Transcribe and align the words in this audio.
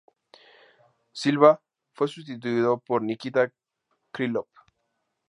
Silva 1.13 1.61
fue 1.93 2.07
sustituido 2.07 2.79
por 2.79 3.03
Nikita 3.03 3.51
Krylov. 4.11 4.47